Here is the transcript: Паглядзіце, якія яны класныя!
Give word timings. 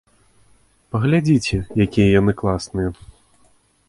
Паглядзіце, 0.95 1.57
якія 1.85 2.07
яны 2.19 2.31
класныя! 2.41 2.89